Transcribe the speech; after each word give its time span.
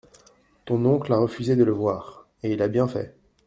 Ton 0.65 0.83
oncle 0.87 1.13
a 1.13 1.19
refusé 1.19 1.55
de 1.55 1.63
le 1.63 1.71
voir… 1.73 2.27
et 2.41 2.51
il 2.53 2.63
a 2.63 2.67
bien 2.67 2.87
fait. 2.87 3.15